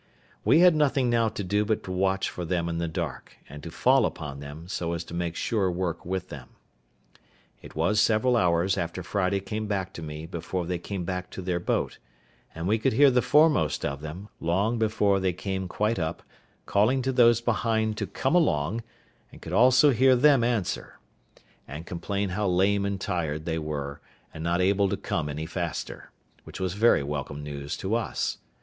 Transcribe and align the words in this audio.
We 0.43 0.61
had 0.61 0.73
nothing 0.75 1.11
now 1.11 1.29
to 1.29 1.43
do 1.43 1.63
but 1.63 1.83
to 1.83 1.91
watch 1.91 2.27
for 2.27 2.43
them 2.43 2.67
in 2.67 2.79
the 2.79 2.87
dark, 2.87 3.37
and 3.47 3.61
to 3.61 3.69
fall 3.69 4.07
upon 4.07 4.39
them, 4.39 4.67
so 4.67 4.93
as 4.93 5.03
to 5.03 5.13
make 5.13 5.35
sure 5.35 5.69
work 5.69 6.03
with 6.07 6.29
them. 6.29 6.49
It 7.61 7.75
was 7.75 8.01
several 8.01 8.35
hours 8.35 8.79
after 8.79 9.03
Friday 9.03 9.39
came 9.39 9.67
back 9.67 9.93
to 9.93 10.01
me 10.01 10.25
before 10.25 10.65
they 10.65 10.79
came 10.79 11.05
back 11.05 11.29
to 11.29 11.41
their 11.43 11.59
boat; 11.59 11.99
and 12.55 12.67
we 12.67 12.79
could 12.79 12.93
hear 12.93 13.11
the 13.11 13.21
foremost 13.21 13.85
of 13.85 14.01
them, 14.01 14.29
long 14.39 14.79
before 14.79 15.19
they 15.19 15.33
came 15.33 15.67
quite 15.67 15.99
up, 15.99 16.23
calling 16.65 17.03
to 17.03 17.11
those 17.11 17.39
behind 17.39 17.95
to 17.97 18.07
come 18.07 18.33
along; 18.33 18.81
and 19.31 19.39
could 19.43 19.53
also 19.53 19.91
hear 19.91 20.15
them 20.15 20.43
answer, 20.43 20.97
and 21.67 21.85
complain 21.85 22.29
how 22.29 22.47
lame 22.47 22.85
and 22.87 22.99
tired 23.01 23.45
they 23.45 23.59
were, 23.59 24.01
and 24.33 24.43
not 24.43 24.61
able 24.61 24.89
to 24.89 24.97
come 24.97 25.29
any 25.29 25.45
faster: 25.45 26.09
which 26.43 26.59
was 26.59 26.73
very 26.73 27.03
welcome 27.03 27.43
news 27.43 27.77
to 27.77 27.93
us. 27.93 28.39